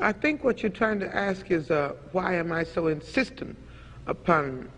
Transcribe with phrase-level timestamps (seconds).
[0.00, 3.56] I think what you're trying to ask is uh, why am I so insistent
[4.06, 4.70] upon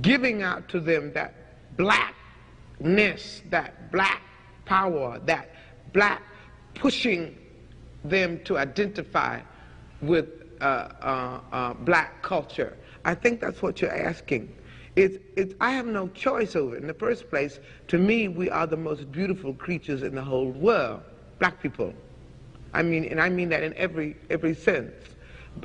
[0.00, 1.34] giving out to them that
[1.76, 4.22] blackness, that black
[4.64, 5.50] power, that
[5.92, 6.22] black
[6.74, 7.36] pushing
[8.04, 9.40] them to identify
[10.00, 10.28] with
[10.60, 10.64] uh,
[11.00, 12.76] uh, uh, black culture.
[13.04, 14.54] I think that's what you're asking.
[14.94, 16.82] It's, it's, I have no choice over it.
[16.82, 17.58] In the first place,
[17.88, 21.00] to me, we are the most beautiful creatures in the whole world,
[21.38, 21.94] black people.
[22.74, 24.92] I mean, and I mean that in every, every sense,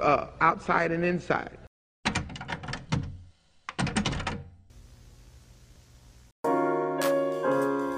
[0.01, 1.57] uh, outside and inside.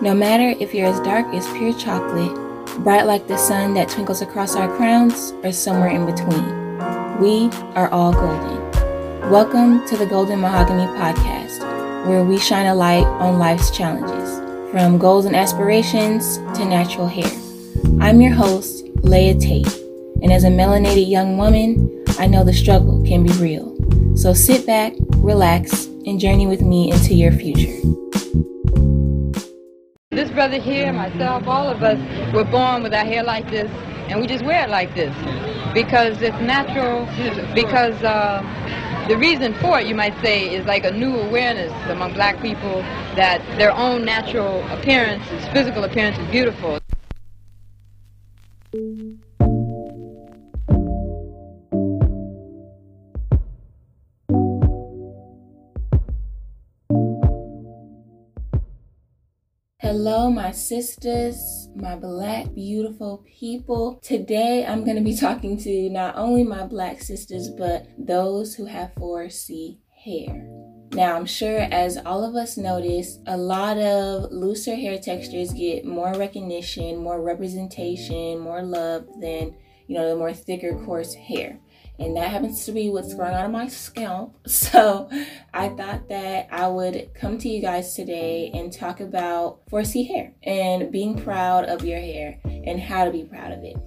[0.01, 2.33] No matter if you're as dark as pure chocolate,
[2.83, 6.45] bright like the sun that twinkles across our crowns, or somewhere in between,
[7.19, 8.59] we are all golden.
[9.31, 14.39] Welcome to the Golden Mahogany Podcast, where we shine a light on life's challenges,
[14.71, 17.29] from goals and aspirations to natural hair.
[17.99, 19.67] I'm your host, Leah Tate,
[20.21, 23.75] and as a melanated young woman, I know the struggle can be real.
[24.15, 27.75] So sit back, relax, and journey with me into your future.
[30.11, 31.97] This brother here, myself, all of us
[32.33, 33.71] were born with our hair like this,
[34.09, 35.15] and we just wear it like this
[35.73, 37.05] because it's natural.
[37.53, 38.41] Because uh,
[39.07, 42.81] the reason for it, you might say, is like a new awareness among black people
[43.15, 46.78] that their own natural appearance, physical appearance, is beautiful.
[48.71, 49.09] Hello,
[60.29, 63.99] my sisters, my black, beautiful people.
[64.03, 68.65] Today, I'm going to be talking to not only my black sisters, but those who
[68.65, 70.58] have 4C hair.
[70.91, 75.85] Now, I'm sure as all of us notice, a lot of looser hair textures get
[75.85, 79.55] more recognition, more representation, more love than,
[79.87, 81.59] you know, the more thicker, coarse hair
[81.99, 84.35] and that happens to be what's growing out of my scalp.
[84.49, 85.09] So
[85.53, 90.33] I thought that I would come to you guys today and talk about 4C hair
[90.43, 93.77] and being proud of your hair and how to be proud of it.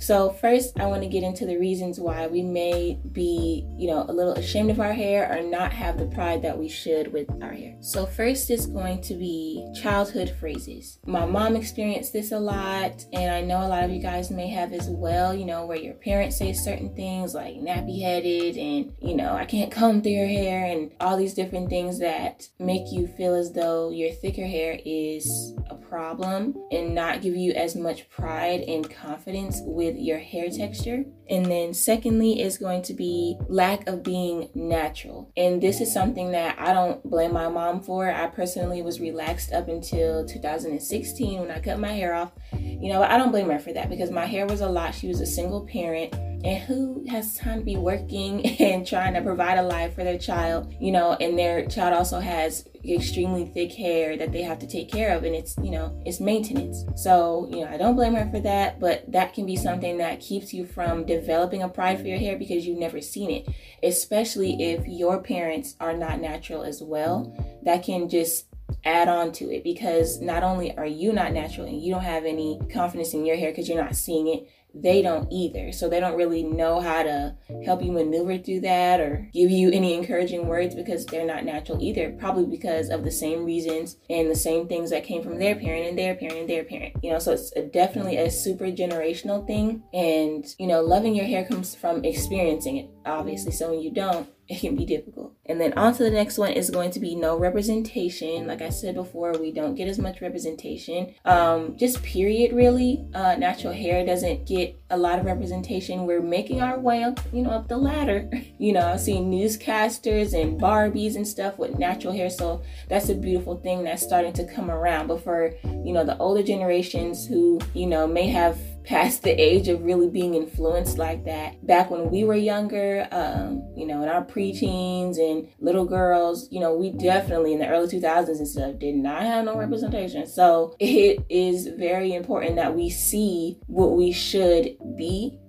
[0.00, 4.06] So first, I want to get into the reasons why we may be, you know,
[4.08, 7.28] a little ashamed of our hair or not have the pride that we should with
[7.42, 7.76] our hair.
[7.80, 10.98] So first is going to be childhood phrases.
[11.06, 14.48] My mom experienced this a lot, and I know a lot of you guys may
[14.48, 18.94] have as well, you know, where your parents say certain things like nappy headed and,
[19.02, 22.90] you know, I can't comb through your hair and all these different things that make
[22.90, 27.76] you feel as though your thicker hair is a problem and not give you as
[27.76, 31.04] much pride and confidence with with your hair texture.
[31.28, 35.30] And then secondly is going to be lack of being natural.
[35.36, 38.10] And this is something that I don't blame my mom for.
[38.10, 42.32] I personally was relaxed up until 2016 when I cut my hair off.
[42.52, 44.94] You know, I don't blame her for that because my hair was a lot.
[44.94, 46.14] She was a single parent
[46.44, 50.18] and who has time to be working and trying to provide a life for their
[50.18, 54.66] child you know and their child also has extremely thick hair that they have to
[54.66, 56.84] take care of and it's you know it's maintenance.
[56.96, 60.20] So you know i don't blame her for that but that can be something that
[60.20, 63.48] keeps you from developing a pride for your hair because you've never seen it.
[63.82, 68.46] Especially if your parents are not natural as well that can just
[68.84, 72.24] add on to it because not only are you not natural and you don't have
[72.24, 75.72] any confidence in your hair because you're not seeing it they don't either.
[75.72, 79.70] So they don't really know how to help you maneuver through that or give you
[79.70, 84.30] any encouraging words because they're not natural either, probably because of the same reasons and
[84.30, 86.94] the same things that came from their parent and their parent and their parent.
[87.02, 88.30] You know, so it's a, definitely a mm-hmm.
[88.30, 89.82] super generational thing.
[89.92, 93.52] And, you know, loving your hair comes from experiencing it, obviously.
[93.52, 95.32] So when you don't, it can be difficult.
[95.46, 98.48] And then on to the next one is going to be no representation.
[98.48, 101.14] Like I said before, we don't get as much representation.
[101.24, 103.06] Um, just period, really.
[103.14, 106.04] Uh, natural hair doesn't get a lot of representation.
[106.04, 108.28] We're making our way up, you know, up the ladder.
[108.58, 112.28] you know, I've seen newscasters and Barbies and stuff with natural hair.
[112.28, 115.06] So that's a beautiful thing that's starting to come around.
[115.06, 119.68] But for, you know, the older generations who, you know, may have past the age
[119.68, 121.64] of really being influenced like that.
[121.66, 126.60] Back when we were younger, um, you know, in our preteens and little girls, you
[126.60, 130.26] know, we definitely in the early 2000s and stuff did not have no representation.
[130.26, 135.39] So it is very important that we see what we should be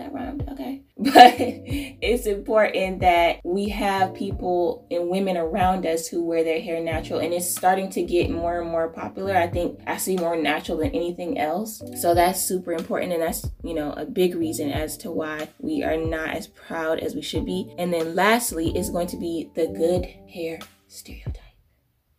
[0.00, 0.48] that rhymed.
[0.50, 0.82] Okay.
[0.96, 6.80] But it's important that we have people and women around us who wear their hair
[6.80, 7.20] natural.
[7.20, 9.36] And it's starting to get more and more popular.
[9.36, 11.82] I think I see more natural than anything else.
[12.00, 13.12] So that's super important.
[13.12, 17.00] And that's, you know, a big reason as to why we are not as proud
[17.00, 17.74] as we should be.
[17.78, 21.36] And then lastly is going to be the good hair stereotype.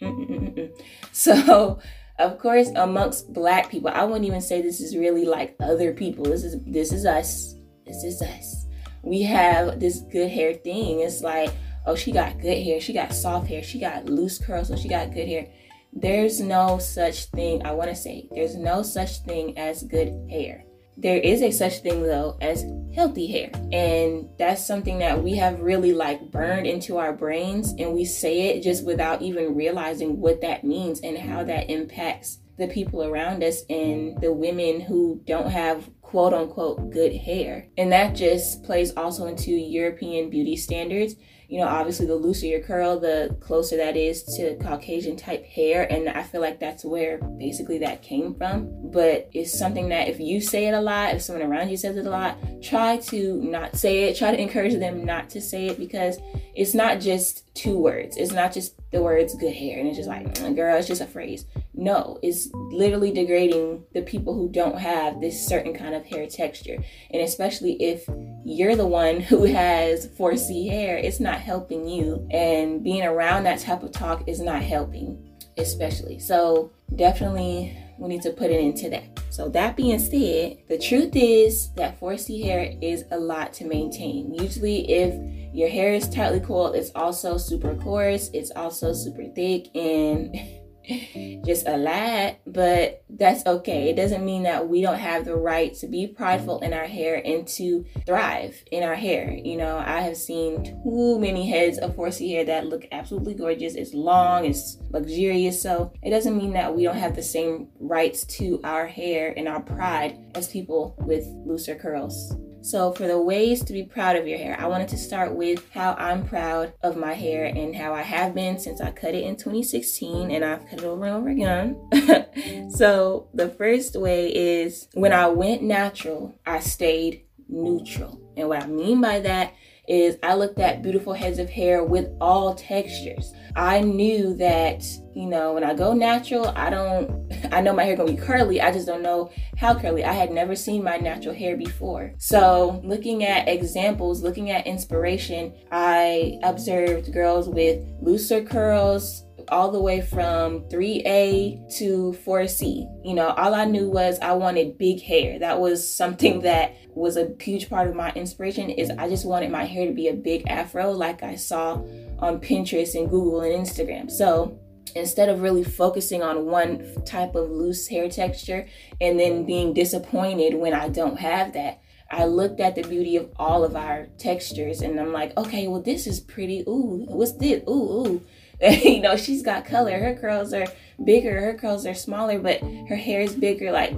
[0.02, 0.72] Mm-mm-mm-mm.
[1.12, 1.80] So,
[2.22, 6.24] of course amongst black people i wouldn't even say this is really like other people
[6.24, 7.56] this is this is us
[7.86, 8.66] This is us.
[9.04, 11.02] We have this good hair thing.
[11.02, 11.52] It's like,
[11.86, 12.80] oh, she got good hair.
[12.80, 13.64] She got soft hair.
[13.64, 14.68] She got loose curls.
[14.68, 15.48] So she got good hair.
[15.94, 20.64] There's no such thing, I want to say, there's no such thing as good hair.
[20.96, 23.50] There is a such thing though as healthy hair.
[23.74, 28.50] And that's something that we have really like burned into our brains and we say
[28.50, 33.44] it just without even realizing what that means and how that impacts the people around
[33.44, 37.68] us and the women who don't have quote unquote good hair.
[37.78, 41.16] And that just plays also into European beauty standards
[41.52, 45.84] you know, obviously the looser your curl, the closer that is to Caucasian type hair.
[45.92, 48.70] And I feel like that's where basically that came from.
[48.90, 51.98] But it's something that if you say it a lot, if someone around you says
[51.98, 54.18] it a lot, try to not say it.
[54.18, 56.20] Try to encourage them not to say it because
[56.56, 58.18] it's not just two words.
[58.18, 61.02] It's not just the words good hair and it's just like, mm, girl, it's just
[61.02, 61.46] a phrase.
[61.74, 66.78] No, it's literally degrading the people who don't have this certain kind of hair texture.
[67.12, 68.08] And especially if
[68.46, 72.28] you're the one who has 4C hair, it's not helping you.
[72.32, 76.20] And being around that type of talk is not helping, especially.
[76.20, 79.04] So definitely we need to put it into that.
[79.30, 84.34] So that being said, the truth is that 4C hair is a lot to maintain.
[84.34, 85.14] Usually if
[85.54, 90.36] your hair is tightly coiled, it's also super coarse, it's also super thick and
[91.46, 93.90] just a lot, but that's okay.
[93.90, 97.22] It doesn't mean that we don't have the right to be prideful in our hair
[97.24, 99.32] and to thrive in our hair.
[99.32, 103.76] You know, I have seen too many heads of 4C hair that look absolutely gorgeous.
[103.76, 105.62] It's long, it's luxurious.
[105.62, 109.48] So it doesn't mean that we don't have the same rights to our hair and
[109.48, 112.36] our pride as people with looser curls.
[112.62, 115.68] So, for the ways to be proud of your hair, I wanted to start with
[115.72, 119.24] how I'm proud of my hair and how I have been since I cut it
[119.24, 122.70] in 2016 and I've cut it over and over again.
[122.72, 128.22] so, the first way is when I went natural, I stayed neutral.
[128.38, 129.54] And what I mean by that
[129.92, 133.34] is I looked at beautiful heads of hair with all textures.
[133.58, 137.98] I knew that, you know, when I go natural, I don't, I know my hair
[137.98, 138.62] gonna be curly.
[138.62, 140.06] I just don't know how curly.
[140.06, 142.14] I had never seen my natural hair before.
[142.20, 149.80] So looking at examples, looking at inspiration, I observed girls with looser curls, all the
[149.80, 153.06] way from 3A to 4C.
[153.06, 155.40] You know, all I knew was I wanted big hair.
[155.40, 159.52] That was something that was a huge part of my inspiration is I just wanted
[159.52, 161.82] my hair to be a big afro like I saw
[162.20, 164.12] on Pinterest and Google and Instagram.
[164.12, 164.60] So,
[164.96, 168.68] instead of really focusing on one type of loose hair texture
[169.00, 173.32] and then being disappointed when I don't have that, I looked at the beauty of
[173.38, 176.62] all of our textures and I'm like, okay, well, this is pretty.
[176.68, 177.64] Ooh, what's this?
[177.70, 177.72] Ooh,
[178.06, 178.22] ooh.
[178.84, 179.98] you know, she's got color.
[179.98, 180.68] Her curls are
[181.04, 183.72] bigger, her curls are smaller, but her hair is bigger.
[183.72, 183.94] Like,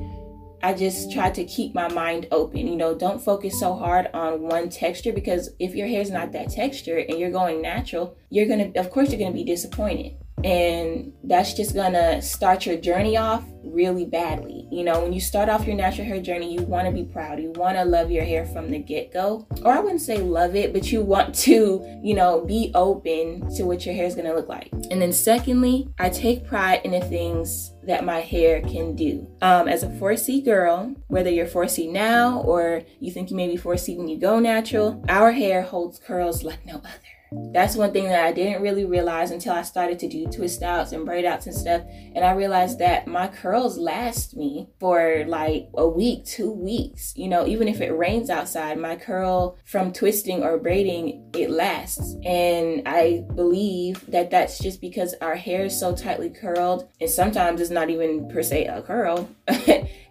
[0.62, 2.68] I just try to keep my mind open.
[2.68, 6.32] You know, don't focus so hard on one texture because if your hair is not
[6.32, 10.16] that texture and you're going natural, you're gonna, of course, you're gonna be disappointed.
[10.44, 14.68] And that's just gonna start your journey off really badly.
[14.72, 17.40] You know, when you start off your natural hair journey, you wanna be proud.
[17.40, 19.48] You wanna love your hair from the get go.
[19.64, 23.64] Or I wouldn't say love it, but you want to, you know, be open to
[23.64, 24.70] what your hair is gonna look like.
[24.92, 29.28] And then, secondly, I take pride in the things that my hair can do.
[29.42, 33.58] Um, as a 4C girl, whether you're 4C now or you think you may be
[33.58, 36.90] 4C when you go natural, our hair holds curls like no other.
[37.54, 40.92] That's one thing that I didn't really realize until I started to do twist outs
[40.92, 41.84] and braid outs and stuff.
[42.16, 47.14] And I realized that my curls last me for like a week, two weeks.
[47.16, 52.16] You know, even if it rains outside, my curl from twisting or braiding, it lasts.
[52.26, 56.90] And I believe that that's just because our hair is so tightly curled.
[57.00, 59.30] And sometimes it's not even per se a curl.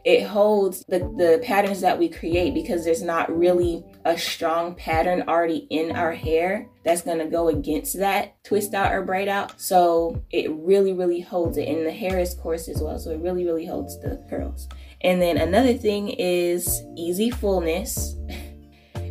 [0.04, 5.22] it holds the, the patterns that we create because there's not really a strong pattern
[5.28, 9.60] already in our hair that's going to go against that twist out or braid out.
[9.60, 11.68] So it really, really holds it.
[11.68, 12.98] And the hair is coarse as well.
[12.98, 14.68] So it really, really holds the curls.
[15.02, 18.16] And then another thing is easy fullness.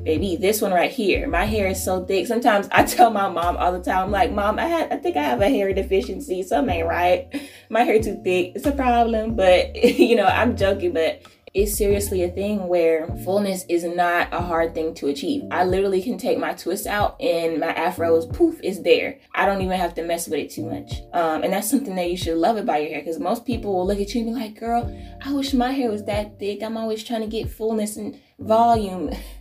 [0.03, 1.27] Baby, this one right here.
[1.27, 2.25] My hair is so thick.
[2.25, 5.15] Sometimes I tell my mom all the time, I'm like, Mom, I had I think
[5.15, 6.41] I have a hair deficiency.
[6.43, 7.27] Something ain't right.
[7.69, 8.53] My hair too thick.
[8.55, 9.35] It's a problem.
[9.41, 14.39] But you know, I'm joking, but it's seriously a thing where fullness is not a
[14.39, 15.43] hard thing to achieve.
[15.51, 19.19] I literally can take my twist out and my afro is poof, is there.
[19.35, 20.93] I don't even have to mess with it too much.
[21.11, 23.85] Um, and that's something that you should love about your hair because most people will
[23.85, 26.63] look at you and be like, girl, I wish my hair was that thick.
[26.63, 29.11] I'm always trying to get fullness and volume.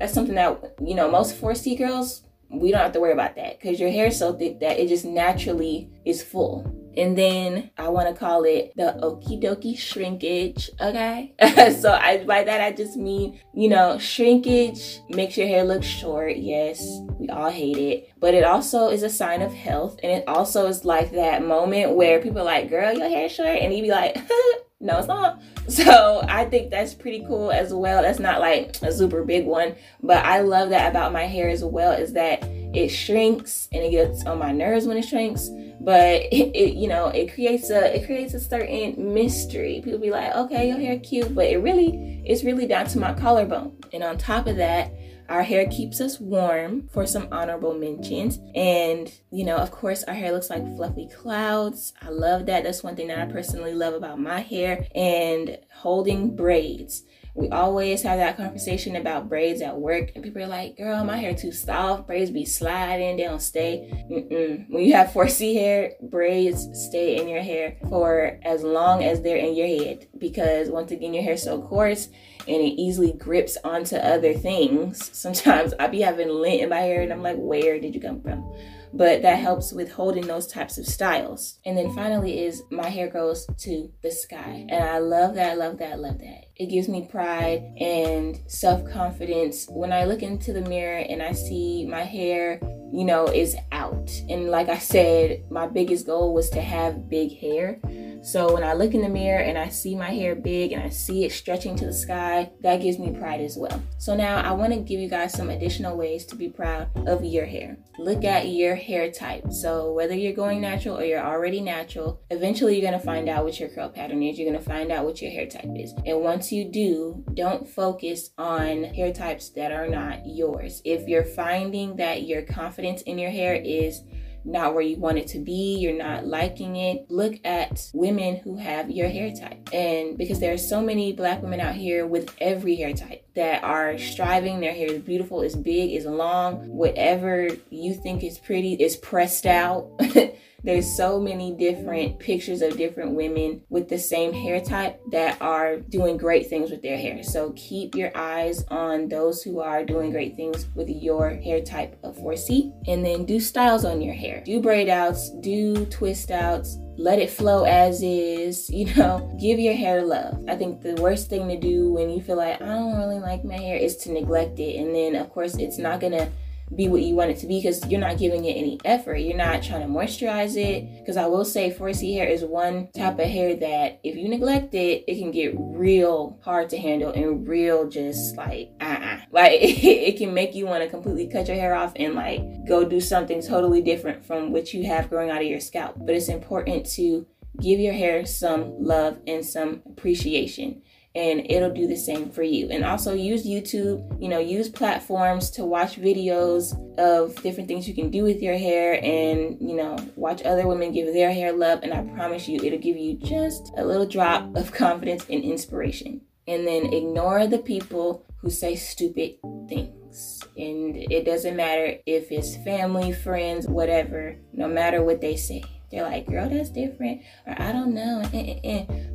[0.00, 3.60] that's something that, you know, most 4C girls, we don't have to worry about that
[3.60, 6.66] because your hair is so thick that it just naturally is full
[6.96, 10.70] And then I want to call it the okie dokie shrinkage.
[10.80, 11.34] Okay.
[11.80, 16.36] so I by that I just mean, you know, shrinkage makes your hair look short.
[16.36, 16.84] Yes,
[17.18, 18.10] we all hate it.
[18.18, 20.00] But it also is a sign of health.
[20.02, 23.58] And it also is like that moment where people are like, girl, your hair short.
[23.58, 24.18] And you be like,
[24.80, 25.40] no, it's not.
[25.68, 28.02] So I think that's pretty cool as well.
[28.02, 31.62] That's not like a super big one, but I love that about my hair as
[31.62, 32.42] well is that
[32.74, 35.48] it shrinks and it gets on my nerves when it shrinks
[35.80, 40.10] but it, it, you know it creates a it creates a certain mystery people be
[40.10, 44.04] like okay your hair cute but it really it's really down to my collarbone and
[44.04, 44.92] on top of that
[45.30, 48.40] our hair keeps us warm for some honorable mentions.
[48.54, 51.92] And, you know, of course, our hair looks like fluffy clouds.
[52.02, 52.64] I love that.
[52.64, 58.02] That's one thing that I personally love about my hair and holding braids we always
[58.02, 61.52] have that conversation about braids at work, and people are like, "Girl, my hair too
[61.52, 62.06] soft.
[62.06, 64.68] Braids be sliding, they don't stay." Mm-mm.
[64.68, 69.36] When you have 4C hair, braids stay in your hair for as long as they're
[69.36, 72.08] in your head, because once again, your hair's so coarse
[72.48, 75.10] and it easily grips onto other things.
[75.16, 78.20] Sometimes I be having lint in my hair, and I'm like, "Where did you come
[78.20, 78.44] from?"
[78.92, 81.58] But that helps with holding those types of styles.
[81.64, 84.66] And then finally is my hair goes to the sky.
[84.68, 86.46] And I love that, love that, love that.
[86.56, 91.32] It gives me pride and self confidence when I look into the mirror and I
[91.32, 92.60] see my hair,
[92.92, 94.10] you know, is out.
[94.28, 97.80] And like I said, my biggest goal was to have big hair.
[98.22, 100.90] So when I look in the mirror and I see my hair big and I
[100.90, 103.82] see it stretching to the sky, that gives me pride as well.
[103.98, 107.24] So now I want to give you guys some additional ways to be proud of
[107.24, 107.78] your hair.
[107.98, 109.50] Look at your hair type.
[109.52, 113.44] So whether you're going natural or you're already natural, eventually you're going to find out
[113.44, 114.38] what your curl pattern is.
[114.38, 115.94] You're going to find out what your hair type is.
[116.04, 120.82] And once you do, don't focus on hair types that are not yours.
[120.84, 124.02] If you're finding that your confidence in your hair is
[124.44, 128.56] not where you want it to be, you're not liking it, look at women who
[128.56, 129.68] have your hair type.
[129.72, 133.62] And because there are so many black women out here with every hair type that
[133.62, 138.74] are striving, their hair is beautiful, is big, is long, whatever you think is pretty
[138.74, 139.88] is pressed out.
[140.62, 145.78] There's so many different pictures of different women with the same hair type that are
[145.78, 147.22] doing great things with their hair.
[147.22, 151.98] So keep your eyes on those who are doing great things with your hair type
[152.02, 154.42] of 4C and then do styles on your hair.
[154.44, 159.74] Do braid outs, do twist outs, let it flow as is, you know, give your
[159.74, 160.44] hair love.
[160.48, 163.44] I think the worst thing to do when you feel like I don't really like
[163.44, 164.76] my hair is to neglect it.
[164.76, 166.30] And then, of course, it's not gonna
[166.74, 169.16] be what you want it to be because you're not giving it any effort.
[169.16, 171.00] You're not trying to moisturize it.
[171.00, 174.74] Because I will say 4C hair is one type of hair that if you neglect
[174.74, 179.20] it, it can get real hard to handle and real just like uh-uh.
[179.32, 182.84] Like it can make you want to completely cut your hair off and like go
[182.84, 185.96] do something totally different from what you have growing out of your scalp.
[185.98, 187.26] But it's important to
[187.60, 190.82] give your hair some love and some appreciation
[191.14, 192.68] and it'll do the same for you.
[192.70, 197.94] And also use YouTube, you know, use platforms to watch videos of different things you
[197.94, 201.80] can do with your hair and, you know, watch other women give their hair love.
[201.82, 206.20] And I promise you, it'll give you just a little drop of confidence and inspiration.
[206.46, 209.36] And then ignore the people who say stupid
[209.68, 210.40] things.
[210.56, 216.04] And it doesn't matter if it's family, friends, whatever, no matter what they say they're
[216.04, 217.22] like, girl, that's different.
[217.46, 218.22] Or I don't know.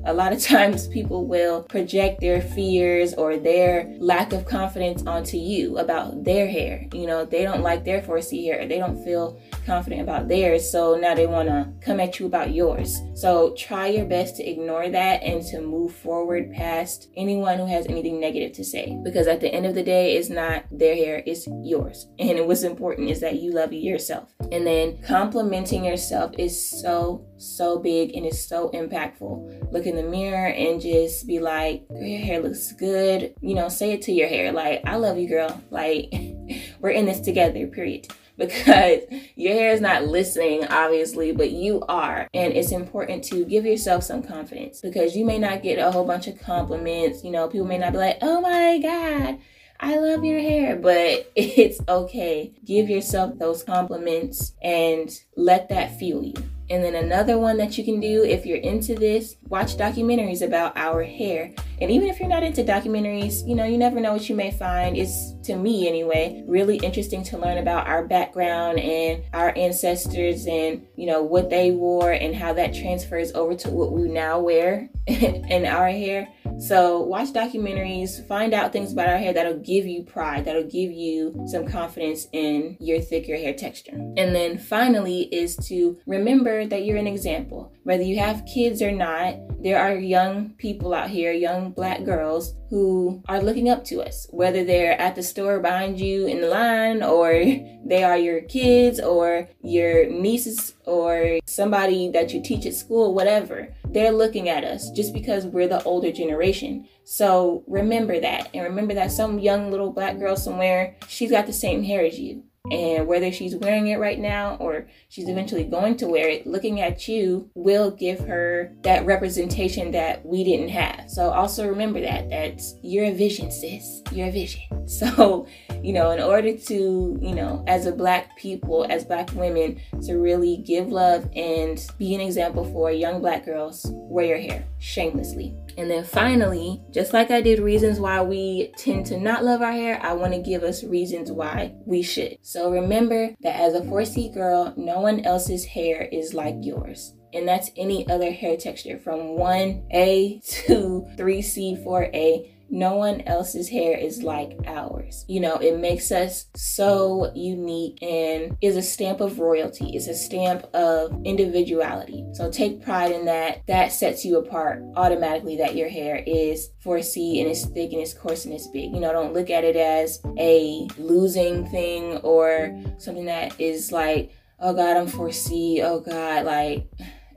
[0.05, 5.38] A lot of times people will project their fears or their lack of confidence onto
[5.38, 6.88] you about their hair.
[6.94, 8.67] You know, they don't like their 4C hair.
[8.67, 10.70] They don't feel confident about theirs.
[10.70, 13.00] So now they want to come at you about yours.
[13.13, 17.88] So try your best to ignore that and to move forward past anyone who has
[17.88, 18.98] anything negative to say.
[19.03, 22.08] Because at the end of the day, it's not their hair, it's yours.
[22.20, 24.34] And what's important is that you love yourself.
[24.51, 29.72] And then complimenting yourself is so, so big and it's so impactful.
[29.72, 33.34] Look in the mirror and just be like, your hair looks good.
[33.41, 34.51] You know, say it to your hair.
[34.51, 35.62] Like, I love you, girl.
[35.72, 36.13] Like,
[36.79, 38.07] we're in this together, period.
[38.38, 39.01] because
[39.36, 42.27] your hair is not listening, obviously, but you are.
[42.34, 46.05] And it's important to give yourself some confidence because you may not get a whole
[46.05, 47.24] bunch of compliments.
[47.24, 49.39] You know, people may not be like, oh my God.
[49.79, 52.53] I love your hair, but it's okay.
[52.65, 56.34] Give yourself those compliments and let that fuel you.
[56.69, 60.75] And then another one that you can do if you're into this, watch documentaries about
[60.75, 61.53] our hair.
[61.79, 64.51] And even if you're not into documentaries, you know, you never know what you may
[64.51, 64.98] find.
[64.98, 70.86] It's, to me anyway, really interesting to learn about our background and our ancestors and,
[70.95, 74.89] you know, what they wore and how that transfers over to what we now wear
[75.07, 76.27] in our hair.
[76.57, 80.91] So watch documentaries, find out things about our hair that'll give you pride, that'll give
[80.91, 83.91] you some confidence in your thicker hair texture.
[83.91, 87.71] And then finally is to remember that you're an example.
[87.83, 92.55] Whether you have kids or not, there are young people out here, young black girls
[92.69, 96.47] who are looking up to us, whether they're at the store behind you in the
[96.47, 97.31] line or
[97.85, 103.74] they are your kids or your nieces or somebody that you teach at school, whatever.
[103.95, 106.85] They're looking at us just because we're the older generation.
[107.05, 108.49] So remember that.
[108.53, 112.19] And remember that some young little black girl somewhere, she's got the same hair as
[112.19, 112.43] you.
[112.72, 116.81] And whether she's wearing it right now or she's eventually going to wear it, looking
[116.81, 121.10] at you will give her that representation that we didn't have.
[121.10, 124.01] So also remember that that's you're a vision, sis.
[124.12, 124.62] You're a vision.
[124.88, 125.48] So,
[125.81, 130.17] you know, in order to, you know, as a black people, as black women, to
[130.17, 135.55] really give love and be an example for young black girls, wear your hair shamelessly.
[135.77, 139.72] And then finally, just like I did reasons why we tend to not love our
[139.72, 142.38] hair, I want to give us reasons why we should.
[142.63, 147.13] Remember that as a 4C girl, no one else's hair is like yours.
[147.33, 153.98] And that's any other hair texture from 1A to 3C, 4A no one else's hair
[153.98, 155.25] is like ours.
[155.27, 160.13] You know, it makes us so unique and is a stamp of royalty, is a
[160.13, 162.25] stamp of individuality.
[162.34, 163.65] So take pride in that.
[163.67, 168.13] That sets you apart automatically that your hair is 4C and it's thick and it's
[168.13, 168.93] coarse and it's big.
[168.93, 174.31] You know, don't look at it as a losing thing or something that is like,
[174.60, 175.81] oh God, I'm 4C.
[175.84, 176.88] Oh God, like,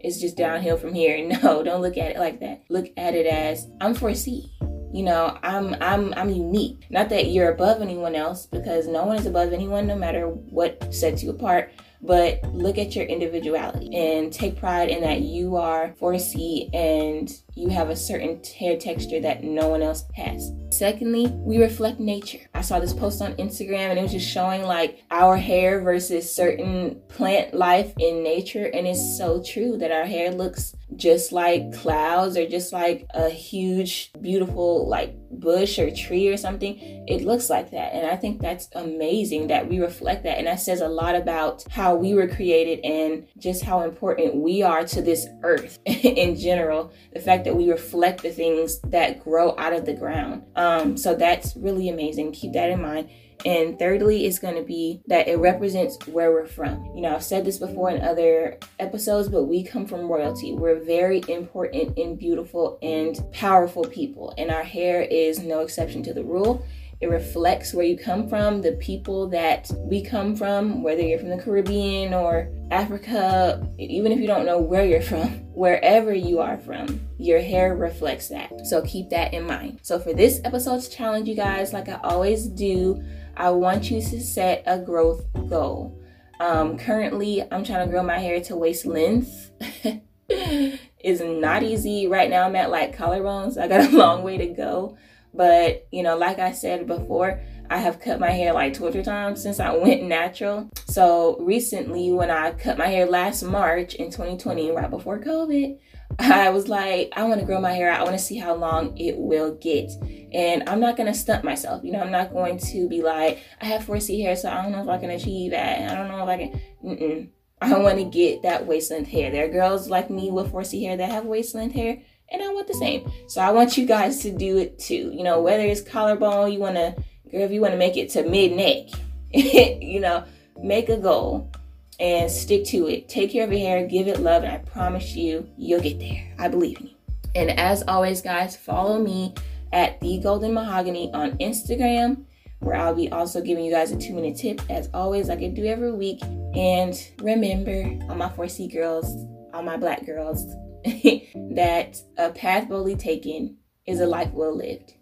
[0.00, 1.18] it's just downhill from here.
[1.42, 2.62] No, don't look at it like that.
[2.68, 4.57] Look at it as I'm 4C
[4.92, 9.16] you know i'm i'm i'm unique not that you're above anyone else because no one
[9.16, 14.32] is above anyone no matter what sets you apart but look at your individuality and
[14.32, 19.42] take pride in that you are 4C and you have a certain hair texture that
[19.42, 20.52] no one else has.
[20.70, 22.40] Secondly, we reflect nature.
[22.54, 26.32] I saw this post on Instagram and it was just showing like our hair versus
[26.32, 28.66] certain plant life in nature.
[28.66, 33.30] And it's so true that our hair looks just like clouds or just like a
[33.30, 36.76] huge, beautiful, like bush or tree or something.
[37.06, 37.94] It looks like that.
[37.94, 40.38] And I think that's amazing that we reflect that.
[40.38, 44.62] And that says a lot about how we were created and just how important we
[44.62, 46.92] are to this earth in general.
[47.12, 50.42] The fact that we reflect the things that grow out of the ground.
[50.56, 52.32] Um, so that's really amazing.
[52.32, 53.08] Keep that in mind.
[53.44, 56.84] And thirdly, is going to be that it represents where we're from.
[56.94, 60.52] You know, I've said this before in other episodes, but we come from royalty.
[60.52, 66.14] We're very important and beautiful and powerful people, and our hair is no exception to
[66.14, 66.64] the rule.
[67.00, 71.28] It reflects where you come from, the people that we come from, whether you're from
[71.28, 76.58] the Caribbean or Africa, even if you don't know where you're from, wherever you are
[76.58, 78.50] from, your hair reflects that.
[78.66, 79.78] So keep that in mind.
[79.82, 83.00] So for this episode's challenge, you guys, like I always do,
[83.38, 85.96] I want you to set a growth goal.
[86.40, 89.52] Um, currently, I'm trying to grow my hair to waist length.
[90.28, 92.06] is not easy.
[92.08, 93.56] Right now, I'm at like collarbones.
[93.56, 94.98] I got a long way to go.
[95.32, 99.42] But, you know, like I said before, I have cut my hair like two times
[99.42, 100.68] since I went natural.
[100.86, 105.78] So recently, when I cut my hair last March in 2020, right before COVID,
[106.18, 108.00] I was like, I want to grow my hair out.
[108.00, 109.90] I want to see how long it will get.
[110.32, 111.84] And I'm not going to stunt myself.
[111.84, 114.72] You know, I'm not going to be like, I have 4C hair, so I don't
[114.72, 115.90] know if I can achieve that.
[115.90, 116.60] I don't know if I can.
[116.84, 117.28] Mm-mm.
[117.60, 119.30] I want to get that waist length hair.
[119.30, 122.48] There are girls like me with 4C hair that have waist length hair and I
[122.52, 123.10] want the same.
[123.26, 125.10] So I want you guys to do it too.
[125.14, 126.94] You know, whether it's collarbone, you want to,
[127.30, 128.88] girl, if you want to make it to mid neck,
[129.32, 130.24] you know,
[130.62, 131.50] make a goal
[131.98, 133.08] and stick to it.
[133.08, 136.32] Take care of your hair, give it love, and I promise you, you'll get there.
[136.38, 136.94] I believe in you.
[137.34, 139.34] And as always, guys, follow me
[139.72, 142.24] at the Golden Mahogany on Instagram,
[142.60, 145.48] where I'll be also giving you guys a two minute tip, as always, like I
[145.48, 146.22] do every week.
[146.54, 149.06] And remember, all my 4C girls,
[149.52, 150.44] all my black girls,
[150.84, 153.56] that a path boldly taken
[153.86, 154.94] is a life well lived.